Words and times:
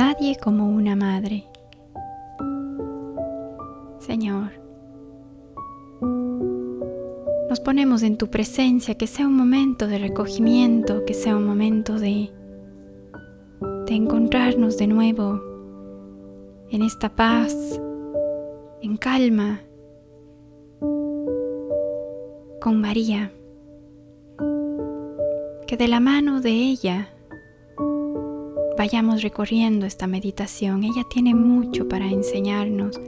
nadie 0.00 0.34
como 0.34 0.66
una 0.66 0.96
madre. 0.96 1.44
Señor, 3.98 4.50
nos 7.50 7.60
ponemos 7.60 8.02
en 8.02 8.16
tu 8.16 8.28
presencia, 8.30 8.94
que 8.94 9.06
sea 9.06 9.26
un 9.26 9.36
momento 9.36 9.86
de 9.86 9.98
recogimiento, 9.98 11.04
que 11.04 11.12
sea 11.12 11.36
un 11.36 11.44
momento 11.44 11.98
de, 11.98 12.30
de 13.88 13.94
encontrarnos 13.94 14.78
de 14.78 14.86
nuevo 14.86 15.38
en 16.70 16.80
esta 16.80 17.14
paz, 17.14 17.54
en 18.80 18.96
calma, 18.96 19.60
con 22.62 22.80
María, 22.80 23.32
que 25.66 25.76
de 25.76 25.88
la 25.88 26.00
mano 26.00 26.40
de 26.40 26.52
ella 26.52 27.10
vayamos 28.80 29.20
recorriendo 29.20 29.84
esta 29.84 30.06
meditación. 30.06 30.84
Ella 30.84 31.04
tiene 31.10 31.34
mucho 31.34 31.86
para 31.86 32.06
enseñarnos. 32.06 32.98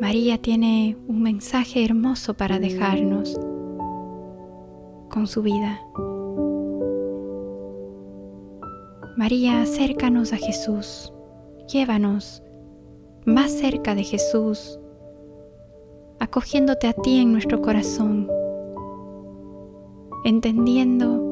María 0.00 0.40
tiene 0.40 0.96
un 1.08 1.20
mensaje 1.20 1.84
hermoso 1.84 2.34
para 2.34 2.60
dejarnos 2.60 3.34
con 5.10 5.26
su 5.26 5.42
vida. 5.42 5.80
María, 9.16 9.60
acércanos 9.60 10.32
a 10.32 10.36
Jesús, 10.36 11.12
llévanos 11.66 12.40
más 13.26 13.50
cerca 13.50 13.96
de 13.96 14.04
Jesús, 14.04 14.78
acogiéndote 16.20 16.86
a 16.86 16.92
ti 16.92 17.18
en 17.18 17.32
nuestro 17.32 17.60
corazón, 17.60 18.30
entendiendo 20.24 21.23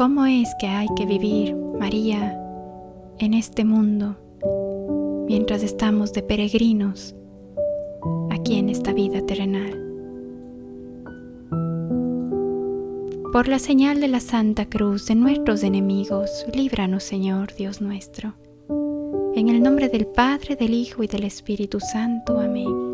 ¿Cómo 0.00 0.24
es 0.24 0.54
que 0.58 0.66
hay 0.66 0.88
que 0.96 1.04
vivir, 1.04 1.54
María, 1.54 2.34
en 3.18 3.34
este 3.34 3.66
mundo 3.66 4.16
mientras 5.28 5.62
estamos 5.62 6.14
de 6.14 6.22
peregrinos 6.22 7.14
aquí 8.30 8.58
en 8.58 8.70
esta 8.70 8.94
vida 8.94 9.20
terrenal? 9.26 9.78
Por 13.30 13.46
la 13.46 13.58
señal 13.58 14.00
de 14.00 14.08
la 14.08 14.20
Santa 14.20 14.64
Cruz 14.70 15.04
de 15.04 15.16
nuestros 15.16 15.62
enemigos, 15.64 16.46
líbranos, 16.54 17.04
Señor 17.04 17.52
Dios 17.54 17.82
nuestro. 17.82 18.32
En 19.34 19.50
el 19.50 19.62
nombre 19.62 19.90
del 19.90 20.06
Padre, 20.06 20.56
del 20.56 20.72
Hijo 20.72 21.02
y 21.02 21.08
del 21.08 21.24
Espíritu 21.24 21.78
Santo. 21.78 22.40
Amén. 22.40 22.89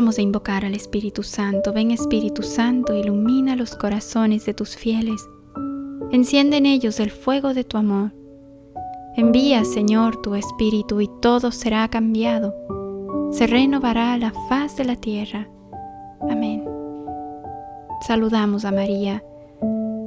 Vamos 0.00 0.16
a 0.16 0.22
invocar 0.22 0.64
al 0.64 0.74
Espíritu 0.74 1.22
Santo. 1.22 1.74
Ven 1.74 1.90
Espíritu 1.90 2.42
Santo, 2.42 2.94
ilumina 2.94 3.54
los 3.54 3.76
corazones 3.76 4.46
de 4.46 4.54
tus 4.54 4.74
fieles. 4.74 5.28
Enciende 6.10 6.56
en 6.56 6.64
ellos 6.64 7.00
el 7.00 7.10
fuego 7.10 7.52
de 7.52 7.64
tu 7.64 7.76
amor. 7.76 8.10
Envía, 9.14 9.62
Señor, 9.66 10.22
tu 10.22 10.36
Espíritu 10.36 11.02
y 11.02 11.10
todo 11.20 11.52
será 11.52 11.86
cambiado. 11.88 12.54
Se 13.30 13.46
renovará 13.46 14.16
la 14.16 14.32
faz 14.48 14.74
de 14.78 14.86
la 14.86 14.96
tierra. 14.96 15.50
Amén. 16.30 16.64
Saludamos 18.06 18.64
a 18.64 18.72
María. 18.72 19.22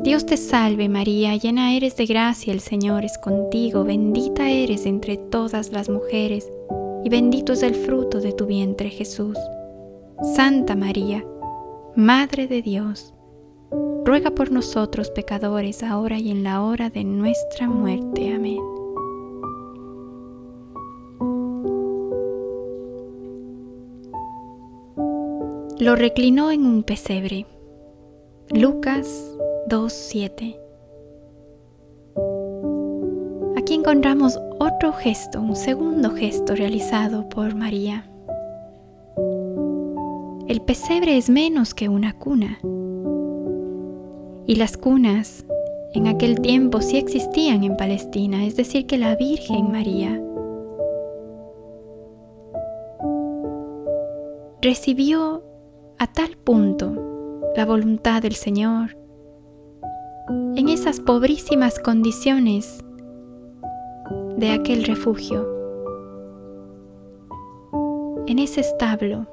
Dios 0.02 0.25
te 0.25 0.38
salve 0.38 0.89
María, 0.89 1.35
llena 1.35 1.75
eres 1.75 1.95
de 1.97 2.07
gracia, 2.07 2.52
el 2.52 2.61
Señor 2.61 3.05
es 3.05 3.19
contigo, 3.19 3.83
bendita 3.83 4.50
eres 4.50 4.88
entre 4.88 5.17
todas 5.17 5.72
las 5.72 5.88
mujeres, 5.88 6.52
y 7.03 7.09
bendito 7.09 7.53
es 7.53 7.61
el 7.61 7.75
fruto 7.75 8.22
de 8.22 8.31
tu 8.31 8.47
vientre 8.47 8.89
Jesús. 8.89 9.38
Santa 10.22 10.75
María, 10.75 11.25
Madre 11.95 12.47
de 12.47 12.61
Dios, 12.61 13.14
ruega 14.06 14.31
por 14.31 14.51
nosotros 14.51 15.09
pecadores, 15.12 15.84
ahora 15.84 16.19
y 16.19 16.31
en 16.31 16.44
la 16.44 16.62
hora 16.62 16.90
de 16.90 17.03
nuestra 17.03 17.68
muerte. 17.68 18.34
Amén. 18.34 18.59
Lo 25.79 25.96
reclinó 25.96 26.51
en 26.51 26.66
un 26.66 26.84
pesebre. 26.84 27.45
Lucas 28.50 29.35
2.7. 29.68 30.57
Aquí 33.57 33.74
encontramos 33.74 34.40
otro 34.59 34.94
gesto, 34.94 35.41
un 35.41 35.56
segundo 35.56 36.12
gesto 36.12 36.56
realizado 36.56 37.28
por 37.28 37.56
María. 37.56 38.12
El 40.53 40.62
pesebre 40.62 41.18
es 41.18 41.31
menos 41.31 41.74
que 41.74 41.90
una 41.90 42.16
cuna. 42.16 42.59
Y 44.46 44.53
las 44.53 44.78
cunas 44.78 45.47
en 45.96 46.06
aquel 46.06 46.41
tiempo 46.41 46.80
sí 46.80 46.97
existían 46.97 47.64
en 47.64 47.75
Palestina, 47.75 48.46
es 48.46 48.56
decir, 48.56 48.86
que 48.86 49.00
la 49.00 49.16
Virgen 49.16 49.72
María 49.72 50.22
recibió 54.62 55.44
a 55.97 56.06
tal 56.06 56.38
punto 56.38 57.52
la 57.56 57.66
voluntad 57.66 58.22
del 58.22 58.36
Señor 58.36 58.96
en 60.56 60.69
esas 60.69 61.00
pobrísimas 61.00 61.80
condiciones 61.80 62.78
de 64.38 64.52
aquel 64.52 64.84
refugio, 64.84 65.47
en 68.28 68.38
ese 68.38 68.62
establo 68.62 69.25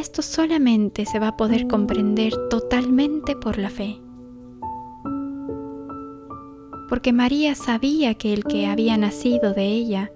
esto 0.00 0.22
solamente 0.22 1.04
se 1.04 1.18
va 1.18 1.28
a 1.28 1.36
poder 1.36 1.68
comprender 1.68 2.32
totalmente 2.48 3.36
por 3.36 3.58
la 3.58 3.68
fe. 3.70 4.00
Porque 6.88 7.12
María 7.12 7.54
sabía 7.54 8.14
que 8.14 8.32
el 8.32 8.44
que 8.44 8.66
había 8.66 8.96
nacido 8.96 9.52
de 9.52 9.66
ella 9.66 10.10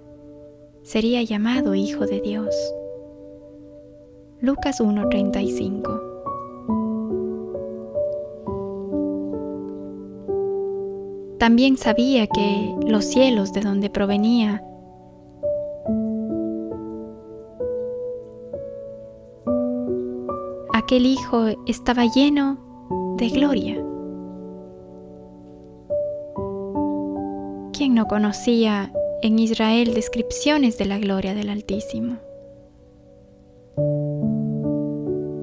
sería 0.82 1.22
llamado 1.22 1.74
Hijo 1.74 2.06
de 2.06 2.20
Dios. 2.20 2.54
Lucas 4.40 4.80
1:35 4.80 6.00
También 11.38 11.76
sabía 11.76 12.26
que 12.26 12.74
los 12.86 13.04
cielos 13.04 13.52
de 13.52 13.60
donde 13.60 13.90
provenía 13.90 14.64
aquel 20.94 21.06
hijo 21.06 21.46
estaba 21.66 22.04
lleno 22.06 22.56
de 23.18 23.28
gloria. 23.28 23.74
¿Quién 27.72 27.94
no 27.94 28.06
conocía 28.06 28.92
en 29.20 29.40
Israel 29.40 29.92
descripciones 29.92 30.78
de 30.78 30.84
la 30.84 31.00
gloria 31.00 31.34
del 31.34 31.48
Altísimo? 31.48 32.18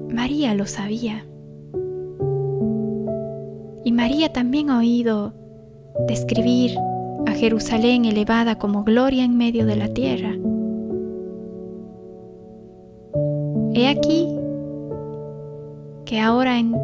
María 0.08 0.54
lo 0.54 0.64
sabía. 0.64 1.26
Y 3.84 3.92
María 3.92 4.32
también 4.32 4.70
ha 4.70 4.78
oído 4.78 5.34
describir 6.08 6.78
a 7.26 7.32
Jerusalén 7.32 8.06
elevada 8.06 8.58
como 8.58 8.84
gloria 8.84 9.22
en 9.22 9.36
medio 9.36 9.66
de 9.66 9.76
la 9.76 9.88
tierra. 9.88 10.34
He 13.74 13.88
aquí 13.88 14.34
que 16.12 16.20
ahora 16.20 16.58
en 16.58 16.76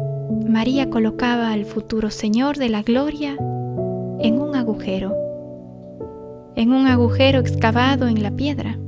María 0.51 0.89
colocaba 0.89 1.51
al 1.51 1.63
futuro 1.63 2.09
Señor 2.09 2.57
de 2.57 2.67
la 2.67 2.81
Gloria 2.81 3.37
en 4.19 4.41
un 4.41 4.55
agujero, 4.55 5.15
en 6.55 6.73
un 6.73 6.87
agujero 6.87 7.37
excavado 7.37 8.07
en 8.07 8.23
la 8.23 8.31
piedra. 8.31 8.79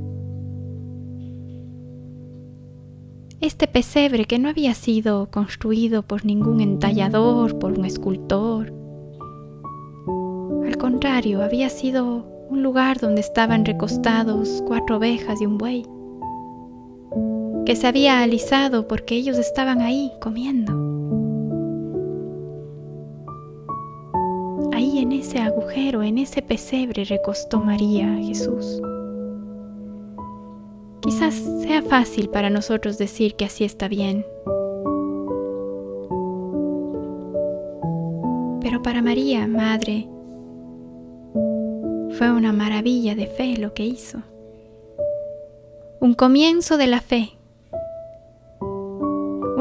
Este 3.40 3.68
pesebre 3.68 4.24
que 4.24 4.40
no 4.40 4.48
había 4.48 4.74
sido 4.74 5.30
construido 5.30 6.02
por 6.02 6.24
ningún 6.24 6.60
entallador, 6.60 7.60
por 7.60 7.78
un 7.78 7.84
escultor, 7.84 8.72
al 10.66 10.76
contrario, 10.76 11.44
había 11.44 11.68
sido 11.68 12.26
un 12.50 12.64
lugar 12.64 12.98
donde 12.98 13.20
estaban 13.20 13.64
recostados 13.64 14.60
cuatro 14.66 14.96
ovejas 14.96 15.40
y 15.40 15.46
un 15.46 15.56
buey 15.56 15.84
que 17.64 17.76
se 17.76 17.86
había 17.86 18.22
alisado 18.22 18.88
porque 18.88 19.14
ellos 19.14 19.38
estaban 19.38 19.82
ahí 19.82 20.12
comiendo. 20.20 20.72
Ahí 24.72 24.98
en 24.98 25.12
ese 25.12 25.38
agujero, 25.38 26.02
en 26.02 26.18
ese 26.18 26.42
pesebre 26.42 27.04
recostó 27.04 27.60
María 27.60 28.12
a 28.14 28.16
Jesús. 28.16 28.80
Quizás 31.02 31.34
sea 31.62 31.82
fácil 31.82 32.28
para 32.30 32.50
nosotros 32.50 32.98
decir 32.98 33.34
que 33.36 33.44
así 33.44 33.64
está 33.64 33.88
bien. 33.88 34.26
Pero 38.60 38.82
para 38.82 39.02
María, 39.02 39.46
Madre, 39.46 40.08
fue 42.18 42.30
una 42.30 42.52
maravilla 42.52 43.14
de 43.14 43.26
fe 43.26 43.56
lo 43.56 43.72
que 43.74 43.84
hizo. 43.84 44.22
Un 46.00 46.14
comienzo 46.14 46.76
de 46.76 46.86
la 46.88 47.00
fe 47.00 47.32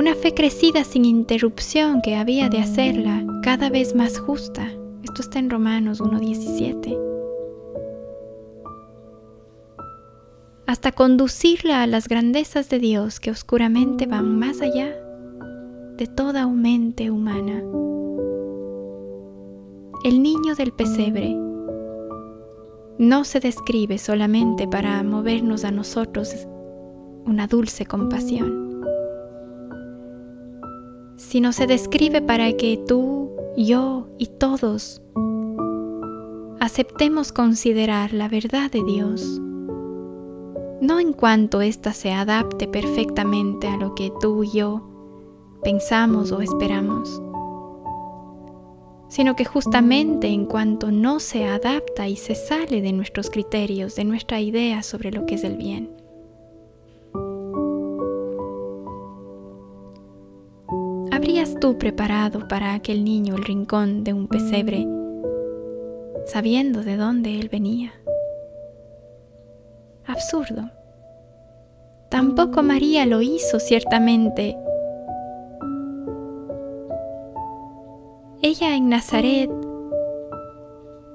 Una 0.02 0.16
fe 0.16 0.34
crecida 0.34 0.84
sin 0.84 1.06
interrupción 1.06 2.02
que 2.02 2.16
había 2.16 2.50
de 2.50 2.58
hacerla 2.58 3.24
cada 3.44 3.70
vez 3.70 3.94
más 3.94 4.18
justa. 4.18 4.68
Esto 5.04 5.22
está 5.22 5.38
en 5.38 5.52
Romanos 5.52 6.02
1.17. 6.02 6.98
Hasta 10.66 10.92
conducirla 10.92 11.84
a 11.84 11.86
las 11.86 12.08
grandezas 12.08 12.68
de 12.70 12.80
Dios 12.80 13.20
que 13.20 13.30
oscuramente 13.30 14.08
van 14.08 14.40
más 14.40 14.62
allá 14.62 14.92
de 15.98 16.08
toda 16.08 16.48
mente 16.48 17.12
humana. 17.12 17.60
El 20.04 20.24
niño 20.24 20.56
del 20.58 20.72
pesebre 20.72 21.36
no 22.98 23.24
se 23.24 23.40
describe 23.40 24.00
solamente 24.00 24.68
para 24.68 25.04
movernos 25.04 25.64
a 25.64 25.70
nosotros 25.70 26.48
una 27.24 27.46
dulce 27.46 27.86
compasión, 27.86 28.61
sino 31.22 31.54
se 31.54 31.68
describe 31.68 32.22
para 32.22 32.52
que 32.54 32.78
tú, 32.88 33.32
yo 33.56 34.08
y 34.18 34.26
todos 34.26 35.02
aceptemos 36.60 37.32
considerar 37.32 38.12
la 38.12 38.28
verdad 38.28 38.72
de 38.72 38.84
Dios, 38.84 39.40
no 40.82 41.00
en 41.00 41.14
cuanto 41.14 41.62
ésta 41.62 41.94
se 41.94 42.12
adapte 42.12 42.68
perfectamente 42.68 43.68
a 43.68 43.78
lo 43.78 43.94
que 43.94 44.12
tú 44.20 44.44
y 44.44 44.52
yo 44.52 44.88
pensamos 45.64 46.32
o 46.32 46.42
esperamos, 46.42 47.22
sino 49.08 49.36
que 49.36 49.46
justamente 49.46 50.28
en 50.28 50.46
cuanto 50.46 50.92
no 50.92 51.20
se 51.20 51.46
adapta 51.46 52.08
y 52.08 52.16
se 52.16 52.36
sale 52.36 52.82
de 52.82 52.94
nuestros 52.94 53.30
criterios, 53.30 53.96
de 53.96 54.06
nuestra 54.06 54.42
idea 54.42 54.82
sobre 54.82 55.12
lo 55.12 55.26
que 55.26 55.36
es 55.36 55.44
el 55.44 55.56
bien. 55.56 56.01
Tú 61.62 61.78
preparado 61.78 62.50
para 62.50 62.74
aquel 62.74 63.06
niño 63.06 63.36
el 63.36 63.44
rincón 63.44 64.04
de 64.04 64.12
un 64.12 64.28
pesebre, 64.28 64.86
sabiendo 66.26 66.84
de 66.84 66.98
dónde 66.98 67.40
él 67.40 67.48
venía? 67.48 67.94
Absurdo. 70.06 70.70
Tampoco 72.10 72.64
María 72.64 73.06
lo 73.06 73.22
hizo 73.22 73.62
ciertamente 73.62 74.58
Ella 78.44 78.76
en 78.76 78.90
Nazaret 78.90 79.52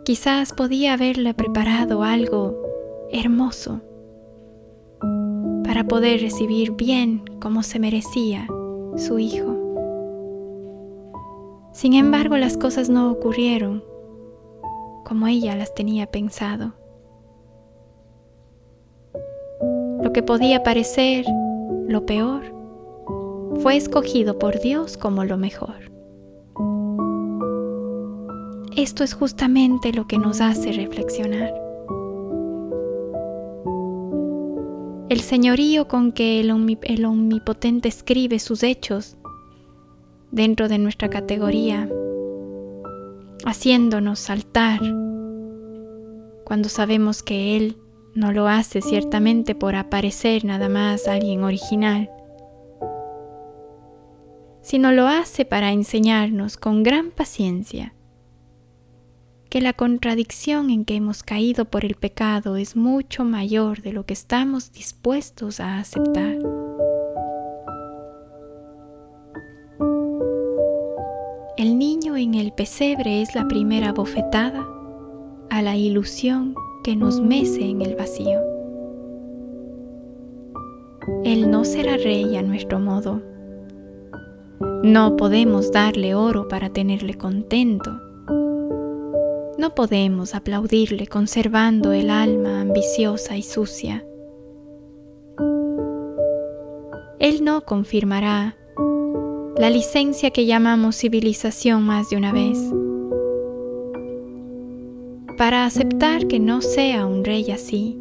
quizás 0.04 0.52
podía 0.52 0.92
haberle 0.92 1.34
preparado 1.34 2.04
algo 2.04 2.56
hermoso 3.10 3.80
para 5.64 5.88
poder 5.88 6.20
recibir 6.20 6.70
bien 6.70 7.24
como 7.40 7.64
se 7.64 7.80
merecía 7.80 8.46
su 8.96 9.18
hijo. 9.18 9.55
Sin 11.76 11.92
embargo, 11.92 12.38
las 12.38 12.56
cosas 12.56 12.88
no 12.88 13.12
ocurrieron 13.12 13.84
como 15.04 15.26
ella 15.26 15.54
las 15.54 15.74
tenía 15.74 16.06
pensado. 16.06 16.72
Lo 20.02 20.10
que 20.14 20.22
podía 20.22 20.62
parecer 20.62 21.26
lo 21.86 22.06
peor 22.06 22.44
fue 23.60 23.76
escogido 23.76 24.38
por 24.38 24.58
Dios 24.58 24.96
como 24.96 25.24
lo 25.24 25.36
mejor. 25.36 25.92
Esto 28.74 29.04
es 29.04 29.12
justamente 29.12 29.92
lo 29.92 30.06
que 30.06 30.16
nos 30.16 30.40
hace 30.40 30.72
reflexionar. 30.72 31.52
El 35.10 35.20
señorío 35.20 35.88
con 35.88 36.12
que 36.12 36.40
el, 36.40 36.50
omnipotente 36.50 37.90
escribe 37.90 38.38
sus 38.38 38.62
hechos 38.62 39.18
dentro 40.36 40.68
de 40.68 40.76
nuestra 40.76 41.08
categoría, 41.08 41.88
haciéndonos 43.46 44.18
saltar 44.18 44.80
cuando 46.44 46.68
sabemos 46.68 47.22
que 47.22 47.56
Él 47.56 47.78
no 48.14 48.32
lo 48.32 48.46
hace 48.46 48.82
ciertamente 48.82 49.54
por 49.54 49.76
aparecer 49.76 50.44
nada 50.44 50.68
más 50.68 51.08
alguien 51.08 51.42
original, 51.42 52.10
sino 54.60 54.92
lo 54.92 55.06
hace 55.06 55.46
para 55.46 55.72
enseñarnos 55.72 56.58
con 56.58 56.82
gran 56.82 57.12
paciencia 57.12 57.94
que 59.48 59.62
la 59.62 59.72
contradicción 59.72 60.68
en 60.68 60.84
que 60.84 60.96
hemos 60.96 61.22
caído 61.22 61.64
por 61.64 61.86
el 61.86 61.94
pecado 61.94 62.56
es 62.56 62.76
mucho 62.76 63.24
mayor 63.24 63.80
de 63.80 63.94
lo 63.94 64.04
que 64.04 64.12
estamos 64.12 64.70
dispuestos 64.70 65.60
a 65.60 65.78
aceptar. 65.78 66.36
El 71.56 71.78
niño 71.78 72.16
en 72.16 72.34
el 72.34 72.52
pesebre 72.52 73.22
es 73.22 73.34
la 73.34 73.48
primera 73.48 73.92
bofetada 73.92 74.66
a 75.50 75.62
la 75.62 75.76
ilusión 75.76 76.54
que 76.84 76.96
nos 76.96 77.20
mece 77.20 77.68
en 77.68 77.82
el 77.82 77.96
vacío. 77.96 78.40
Él 81.24 81.50
no 81.50 81.64
será 81.64 81.96
rey 81.96 82.36
a 82.36 82.42
nuestro 82.42 82.78
modo. 82.78 83.22
No 84.82 85.16
podemos 85.16 85.72
darle 85.72 86.14
oro 86.14 86.48
para 86.48 86.70
tenerle 86.70 87.14
contento 87.14 88.00
no 89.58 89.74
podemos 89.74 90.34
aplaudirle 90.34 91.06
conservando 91.06 91.92
el 91.92 92.10
alma 92.10 92.60
ambiciosa 92.60 93.36
y 93.36 93.42
sucia. 93.42 94.04
Él 97.18 97.42
no 97.42 97.62
confirmará 97.62 98.56
la 99.58 99.70
licencia 99.70 100.30
que 100.30 100.46
llamamos 100.46 100.96
civilización 100.96 101.82
más 101.82 102.10
de 102.10 102.16
una 102.16 102.32
vez. 102.32 102.58
Para 105.36 105.66
aceptar 105.66 106.26
que 106.26 106.40
no 106.40 106.62
sea 106.62 107.06
un 107.06 107.24
rey 107.24 107.50
así 107.50 107.98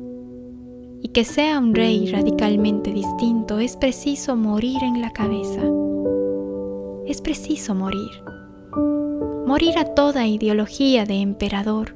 y 1.01 1.09
que 1.09 1.25
sea 1.25 1.59
un 1.59 1.75
rey 1.75 2.11
radicalmente 2.11 2.91
distinto 2.91 3.59
es 3.59 3.75
preciso 3.77 4.35
morir 4.35 4.83
en 4.83 5.01
la 5.01 5.11
cabeza. 5.11 5.61
Es 7.05 7.21
preciso 7.21 7.75
morir 7.75 8.11
morir 9.45 9.77
a 9.77 9.85
toda 9.85 10.25
ideología 10.25 11.05
de 11.05 11.21
emperador. 11.21 11.95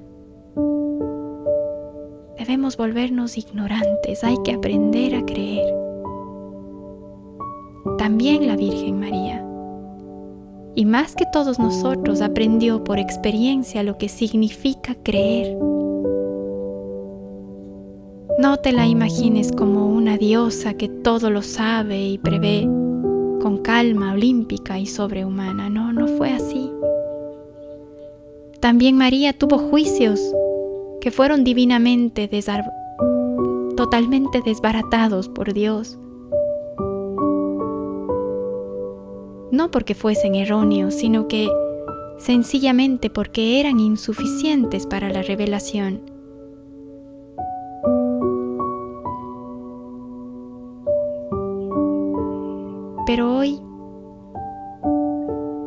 Debemos 2.38 2.78
volvernos 2.78 3.38
ignorantes, 3.38 4.24
hay 4.24 4.38
que 4.46 4.54
aprender 4.54 5.16
a 5.16 5.26
creer. 5.26 5.74
También 7.98 8.48
la 8.48 8.56
Virgen 8.56 9.00
María. 9.00 9.49
Y 10.80 10.86
más 10.86 11.14
que 11.14 11.26
todos 11.26 11.60
nosotros 11.60 12.22
aprendió 12.22 12.86
por 12.86 13.00
experiencia 13.00 13.84
lo 13.84 13.98
que 13.98 14.08
significa 14.08 14.96
creer. 15.04 15.58
No 18.40 18.56
te 18.64 18.72
la 18.72 18.88
imagines 18.88 19.52
como 19.52 19.88
una 19.88 20.18
diosa 20.18 20.76
que 20.76 20.88
todo 20.88 21.32
lo 21.32 21.42
sabe 21.42 22.00
y 22.02 22.18
prevé 22.18 22.62
con 23.42 23.58
calma 23.62 24.14
olímpica 24.14 24.80
y 24.80 24.86
sobrehumana. 24.86 25.70
No, 25.70 25.92
no 25.92 26.08
fue 26.08 26.32
así. 26.32 26.72
También 28.62 28.96
María 28.96 29.34
tuvo 29.34 29.58
juicios 29.58 30.22
que 31.02 31.12
fueron 31.12 31.44
divinamente 31.44 32.30
totalmente 33.76 34.42
desbaratados 34.46 35.28
por 35.28 35.52
Dios. 35.52 36.00
No 39.52 39.72
porque 39.72 39.96
fuesen 39.96 40.36
erróneos, 40.36 40.94
sino 40.94 41.28
que 41.28 41.50
sencillamente 42.18 43.10
porque 43.10 43.60
eran 43.60 43.80
insuficientes 43.80 44.86
para 44.86 45.10
la 45.10 45.24
revelación. 45.24 46.02
Pero 53.08 53.38
hoy 53.38 53.60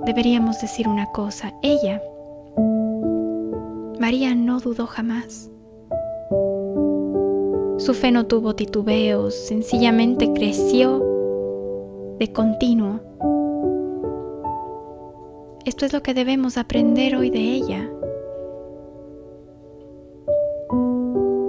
deberíamos 0.07 0.61
decir 0.61 0.87
una 0.87 1.07
cosa, 1.07 1.53
ella 1.63 2.01
María 3.99 4.35
no 4.35 4.61
dudó 4.61 4.87
jamás. 4.87 5.51
Su 7.79 7.95
fe 7.95 8.13
no 8.13 8.27
tuvo 8.27 8.55
titubeos, 8.55 9.35
sencillamente 9.35 10.33
creció 10.33 11.01
de 12.19 12.33
continuo. 12.33 13.01
Esto 15.65 15.87
es 15.87 15.93
lo 15.93 16.03
que 16.03 16.13
debemos 16.13 16.59
aprender 16.59 17.15
hoy 17.15 17.31
de 17.31 17.39
ella. 17.39 17.89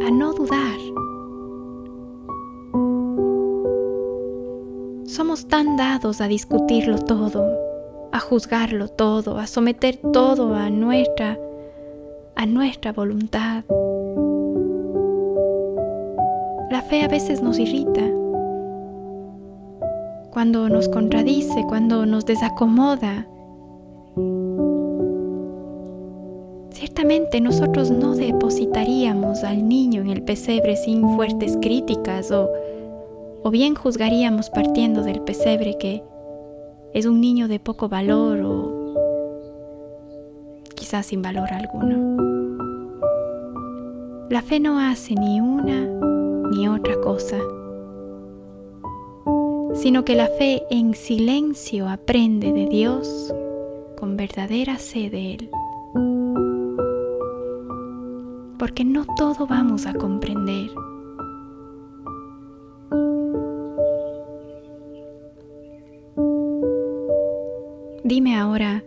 A 0.06 0.12
no 0.12 0.34
dudar. 0.34 0.78
Somos 5.08 5.48
tan 5.48 5.78
dados 5.78 6.22
a 6.22 6.28
discutirlo 6.28 7.00
todo, 7.00 7.58
a 8.12 8.20
juzgarlo 8.20 8.88
todo, 8.88 9.40
a 9.40 9.48
someter 9.48 9.98
todo 10.12 10.54
a 10.54 10.70
nuestra 10.70 11.40
a 12.36 12.46
nuestra 12.46 12.94
voluntad. 12.94 13.64
La 16.70 16.84
fe 16.84 17.04
a 17.04 17.08
veces 17.08 17.42
nos 17.42 17.58
irrita. 17.58 18.02
cuando 20.30 20.68
nos 20.68 20.90
contradice, 20.90 21.64
cuando 21.68 22.08
nos 22.08 22.26
desacomoda. 22.26 23.28
Ciertamente 26.72 27.42
nosotros 27.42 27.92
no 27.92 28.16
depositaríamos 28.16 29.44
al 29.44 29.68
niño 29.68 30.02
en 30.02 30.10
el 30.10 30.22
pesebre 30.24 30.76
sin 30.76 31.16
fuertes 31.16 31.58
críticas 31.62 32.32
o, 32.32 32.50
o 33.44 33.52
bien 33.52 33.76
juzgaríamos 33.76 34.50
partiendo 34.50 35.04
del 35.04 35.22
pesebre 35.22 35.78
que 35.80 36.04
es 36.94 37.06
un 37.06 37.22
niño 37.22 37.48
de 37.48 37.60
poco 37.60 37.90
valor 37.90 38.40
o 38.42 38.84
quizás 40.76 41.08
sin 41.08 41.22
valor 41.22 41.52
alguno. 41.52 42.24
La 44.30 44.42
fe 44.42 44.60
no 44.60 44.80
hace 44.80 45.16
ni 45.16 45.42
una 45.42 45.88
ni 46.52 46.68
otra 46.68 47.00
cosa 47.02 47.38
sino 49.74 50.06
que 50.06 50.16
la 50.16 50.28
fe 50.28 50.64
en 50.70 50.94
silencio 50.94 51.90
aprende 51.90 52.54
de 52.54 52.68
Dios 52.68 53.34
con 54.04 54.18
verdadera 54.18 54.80
sed 54.80 55.12
de 55.12 55.36
Él. 55.36 55.50
Porque 58.60 58.84
no 58.84 59.06
todo 59.16 59.48
vamos 59.48 59.86
a 59.86 59.94
comprender. 59.94 60.70
Dime 68.04 68.36
ahora, 68.36 68.84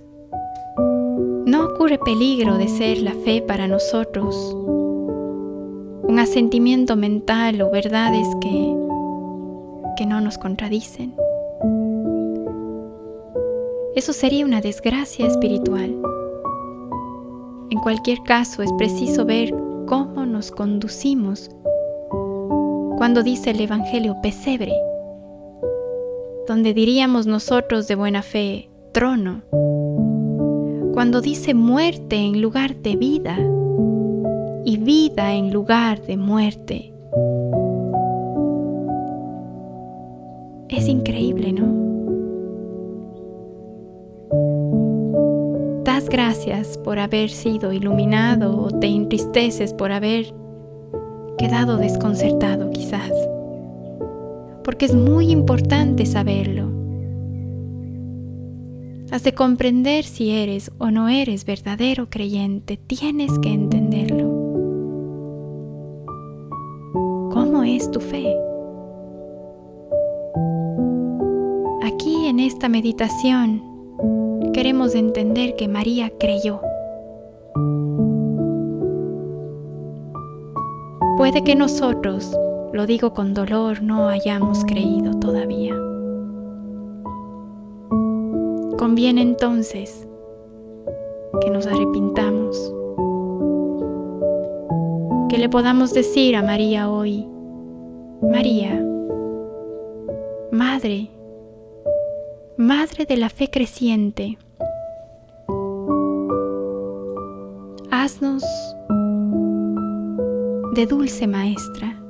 ¿no 1.47 1.65
ocurre 1.65 1.99
peligro 1.99 2.59
de 2.59 2.69
ser 2.69 2.99
la 2.99 3.13
fe 3.13 3.41
para 3.41 3.67
nosotros 3.69 4.37
un 6.03 6.19
asentimiento 6.19 6.95
mental 6.95 7.63
o 7.63 7.71
verdades 7.71 8.29
que 8.43 8.77
que 9.97 10.05
no 10.05 10.21
nos 10.21 10.37
contradicen. 10.37 11.15
Eso 13.97 14.13
sería 14.13 14.45
una 14.45 14.61
desgracia 14.61 15.27
espiritual. 15.27 15.97
En 17.71 17.79
cualquier 17.79 18.19
caso 18.25 18.63
es 18.63 18.71
preciso 18.75 19.25
ver 19.25 19.55
cómo 19.87 20.27
nos 20.27 20.51
conducimos 20.51 21.49
cuando 22.99 23.23
dice 23.23 23.53
el 23.53 23.61
Evangelio 23.63 24.21
pesebre, 24.23 24.75
donde 26.47 26.75
diríamos 26.75 27.27
nosotros 27.27 27.89
de 27.89 27.95
buena 27.95 28.23
fe 28.23 28.69
trono, 28.93 29.41
cuando 30.93 31.23
dice 31.23 31.55
muerte 31.55 32.17
en 32.17 32.43
lugar 32.43 32.77
de 32.77 32.97
vida 32.97 33.39
y 34.67 34.77
vida 34.77 35.33
en 35.33 35.55
lugar 35.55 36.03
de 36.03 36.19
muerte. 36.19 36.93
Es 40.69 40.87
increíble, 40.87 41.55
¿no? 41.55 41.86
Gracias 46.09 46.79
por 46.79 46.99
haber 46.99 47.31
sido 47.31 47.73
iluminado 47.73 48.61
o 48.61 48.71
te 48.71 48.87
entristeces 48.87 49.73
por 49.73 49.93
haber 49.93 50.35
quedado 51.39 51.77
desconcertado 51.77 52.71
quizás. 52.71 53.13
Porque 54.65 54.87
es 54.87 54.95
muy 54.95 55.31
importante 55.31 56.07
saberlo. 56.07 56.71
Has 59.11 59.23
de 59.23 59.35
comprender 59.35 60.05
si 60.05 60.31
eres 60.31 60.71
o 60.79 60.91
no 60.91 61.09
eres 61.09 61.45
verdadero 61.45 62.11
creyente, 62.11 62.77
tienes 62.77 63.39
que 63.39 63.53
entenderlo. 63.53 64.27
¿Cómo 67.33 67.63
es 67.63 67.91
tu 67.91 68.01
fe? 68.01 68.35
en 72.29 72.41
esta 72.41 72.69
meditación 72.69 73.63
queremos 74.53 74.95
entender 74.95 75.57
que 75.57 75.69
María 75.69 76.11
creyó. 76.19 76.61
Puede 81.17 81.43
que 81.45 81.55
nosotros, 81.55 82.31
lo 82.73 82.87
digo 82.87 83.13
con 83.15 83.35
dolor, 83.35 83.83
no 83.83 84.09
hayamos 84.09 84.65
creído 84.65 85.19
todavía. 85.19 85.75
Conviene 88.79 89.23
entonces 89.23 90.07
que 91.41 91.51
nos 91.51 91.67
arrepintamos, 91.67 92.75
que 95.29 95.39
le 95.39 95.49
podamos 95.49 95.93
decir 95.95 96.37
a 96.37 96.43
María 96.43 96.91
hoy, 96.91 97.27
María, 98.23 98.83
Madre, 100.53 101.11
Madre 102.59 103.05
de 103.05 103.19
la 103.19 103.29
fe 103.29 103.51
creciente, 103.51 104.39
haznos 107.91 108.43
de 110.73 110.87
dulce 110.87 111.27
maestra. 111.27 112.03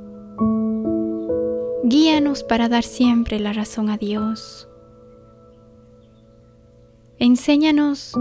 Guíanos 1.82 2.44
para 2.44 2.68
dar 2.68 2.84
siempre 2.84 3.40
la 3.40 3.52
razón 3.54 3.90
a 3.90 3.96
Dios. 3.96 4.68
Enséñanos 7.18 8.14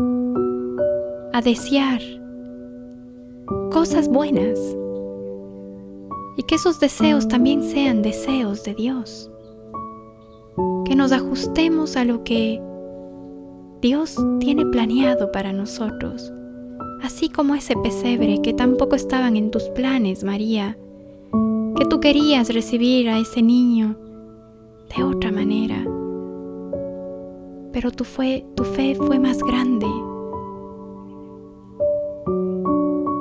a 1.32 1.42
desear 1.44 2.02
cosas 3.72 4.10
buenas 4.10 4.60
y 6.38 6.44
que 6.44 6.56
esos 6.56 6.80
deseos 6.80 7.28
también 7.28 7.62
sean 7.62 8.02
deseos 8.02 8.64
de 8.64 8.74
Dios 8.74 9.30
nos 10.96 11.12
ajustemos 11.12 11.98
a 11.98 12.06
lo 12.06 12.24
que 12.24 12.62
Dios 13.82 14.18
tiene 14.40 14.66
planeado 14.66 15.32
para 15.32 15.52
nosotros, 15.52 16.34
así 17.04 17.30
como 17.30 17.54
ese 17.54 17.76
pesebre 17.76 18.42
que 18.42 18.54
tampoco 18.54 18.96
estaban 18.96 19.36
en 19.36 19.52
tus 19.52 19.64
planes, 19.70 20.24
María, 20.24 20.78
que 21.76 21.86
tú 21.86 22.00
querías 22.00 22.54
recibir 22.54 23.10
a 23.10 23.20
ese 23.20 23.42
niño 23.42 23.98
de 24.96 25.04
otra 25.04 25.32
manera. 25.32 25.86
Pero 27.74 27.92
tu, 27.92 28.06
tu 28.56 28.64
fe 28.64 28.96
fue 28.96 29.20
más 29.20 29.40
grande. 29.40 29.88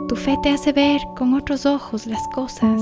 Tu 0.09 0.15
fe 0.15 0.39
te 0.43 0.51
hace 0.51 0.73
ver 0.73 1.01
con 1.17 1.35
otros 1.35 1.67
ojos 1.67 2.07
las 2.07 2.23
cosas 2.29 2.81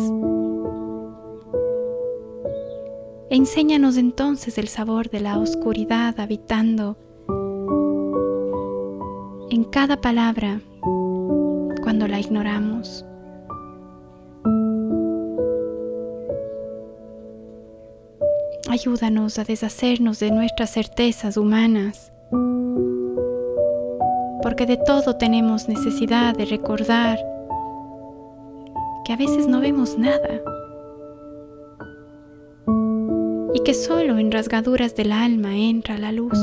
Enséñanos 3.33 3.97
entonces 3.97 4.59
el 4.59 4.69
sabor 4.69 5.09
de 5.09 5.19
la 5.19 5.39
oscuridad 5.39 6.21
habitando 6.21 6.99
en 9.49 9.65
cada 9.65 9.99
palabra 10.03 10.61
cuando 11.83 12.09
la 12.09 12.21
ignoramos. 12.21 13.07
Ayúdanos 18.69 19.39
a 19.39 19.45
deshacernos 19.45 20.21
de 20.21 20.31
nuestras 20.31 20.75
certezas 20.75 21.39
humanas, 21.39 22.13
porque 24.43 24.67
de 24.67 24.77
todo 24.77 25.17
tenemos 25.17 25.71
necesidad 25.71 26.37
de 26.37 26.45
recordar 26.45 27.19
que 29.07 29.15
a 29.15 29.17
veces 29.17 29.47
no 29.47 29.61
vemos 29.61 29.97
nada 29.97 30.43
y 33.55 33.61
que 33.61 33.75
solo 33.75 34.19
en 34.19 34.33
rasgaduras 34.33 34.95
del 34.95 35.13
alma 35.13 35.57
entra 35.57 35.99
la 35.99 36.13
luz. 36.13 36.39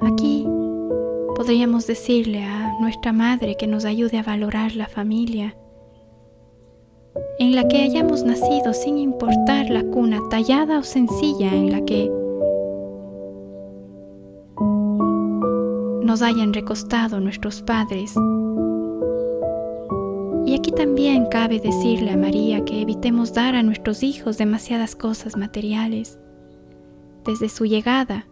Aquí 0.00 0.46
podríamos 1.34 1.86
decirle 1.86 2.42
a 2.44 2.74
nuestra 2.80 3.12
madre 3.12 3.56
que 3.56 3.66
nos 3.66 3.84
ayude 3.84 4.18
a 4.18 4.22
valorar 4.22 4.76
la 4.76 4.86
familia 4.86 5.56
en 7.38 7.54
la 7.54 7.66
que 7.68 7.82
hayamos 7.82 8.24
nacido 8.24 8.72
sin 8.72 8.98
importar 8.98 9.68
la 9.70 9.82
cuna 9.84 10.20
tallada 10.30 10.78
o 10.78 10.82
sencilla 10.82 11.54
en 11.54 11.70
la 11.70 11.84
que 11.84 12.10
nos 16.04 16.22
hayan 16.22 16.52
recostado 16.52 17.20
nuestros 17.20 17.62
padres 17.62 18.14
aquí 20.64 20.72
también 20.72 21.26
cabe 21.26 21.60
decirle 21.60 22.12
a 22.12 22.16
María 22.16 22.64
que 22.64 22.80
evitemos 22.80 23.34
dar 23.34 23.54
a 23.54 23.62
nuestros 23.62 24.02
hijos 24.02 24.38
demasiadas 24.38 24.96
cosas 24.96 25.36
materiales 25.36 26.18
desde 27.26 27.50
su 27.50 27.66
llegada 27.66 28.26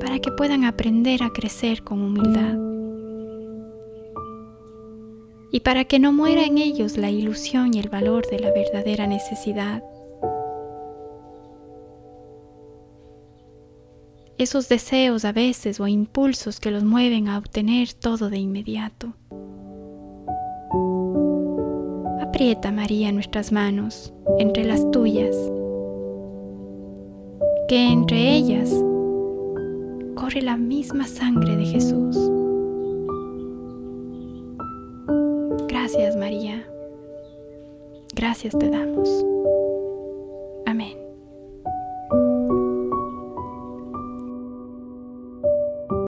para 0.00 0.18
que 0.18 0.30
puedan 0.36 0.64
aprender 0.64 1.22
a 1.22 1.30
crecer 1.30 1.82
con 1.82 2.02
humildad 2.02 2.58
y 5.50 5.60
para 5.60 5.86
que 5.86 5.98
no 5.98 6.12
muera 6.12 6.44
en 6.44 6.58
ellos 6.58 6.98
la 6.98 7.10
ilusión 7.10 7.72
y 7.72 7.78
el 7.78 7.88
valor 7.88 8.26
de 8.26 8.40
la 8.40 8.52
verdadera 8.52 9.06
necesidad. 9.06 9.82
Esos 14.36 14.68
deseos 14.68 15.24
a 15.24 15.32
veces 15.32 15.80
o 15.80 15.86
impulsos 15.86 16.60
que 16.60 16.70
los 16.70 16.84
mueven 16.84 17.28
a 17.28 17.38
obtener 17.38 17.94
todo 17.94 18.28
de 18.28 18.36
inmediato. 18.36 19.14
Aprieta 22.34 22.72
María 22.72 23.12
nuestras 23.12 23.52
manos 23.52 24.12
entre 24.40 24.64
las 24.64 24.90
tuyas, 24.90 25.36
que 27.68 27.92
entre 27.92 28.34
ellas 28.34 28.74
corre 30.16 30.42
la 30.42 30.56
misma 30.56 31.06
sangre 31.06 31.54
de 31.54 31.64
Jesús. 31.64 32.18
Gracias 35.68 36.16
María, 36.16 36.66
gracias 38.16 38.58
te 38.58 38.68
damos. 38.68 39.08